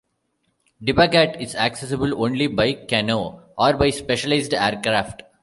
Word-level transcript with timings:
Dibagat 0.81 1.39
is 1.39 1.53
accessible 1.53 2.23
only 2.23 2.47
by 2.47 2.73
canoe 2.73 3.39
or 3.55 3.73
by 3.73 3.91
specialized 3.91 4.51
aircraft. 4.51 5.21